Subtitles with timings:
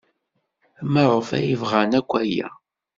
[0.91, 2.49] Maɣef ay bɣan akk aya?